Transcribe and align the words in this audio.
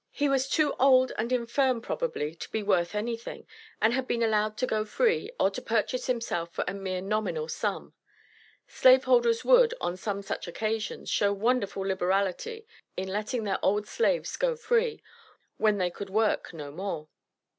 He 0.09 0.27
was 0.27 0.49
too 0.49 0.73
old 0.79 1.11
and 1.15 1.31
infirm 1.31 1.79
probably 1.79 2.33
to 2.33 2.49
be 2.49 2.63
worth 2.63 2.95
anything, 2.95 3.45
and 3.79 3.93
had 3.93 4.07
been 4.07 4.23
allowed 4.23 4.57
to 4.57 4.65
go 4.65 4.83
free, 4.83 5.29
or 5.39 5.51
to 5.51 5.61
purchase 5.61 6.07
himself 6.07 6.51
for 6.51 6.63
a 6.67 6.73
mere 6.73 7.01
nominal 7.01 7.47
sum. 7.47 7.93
Slaveholders 8.65 9.45
would, 9.45 9.75
on 9.79 9.95
some 9.97 10.23
such 10.23 10.47
occasions, 10.47 11.07
show 11.07 11.31
wonderful 11.31 11.83
liberality 11.85 12.65
in 12.97 13.09
letting 13.09 13.43
their 13.43 13.63
old 13.63 13.87
slaves 13.87 14.35
go 14.37 14.55
free, 14.55 15.03
when 15.57 15.77
they 15.77 15.91
could 15.91 16.09
work 16.09 16.51
no 16.51 16.71
more. 16.71 17.07